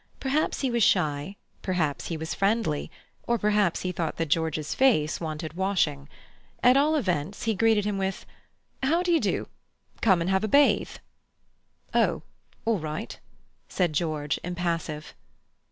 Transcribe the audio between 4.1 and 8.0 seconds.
that George's face wanted washing. At all events he greeted him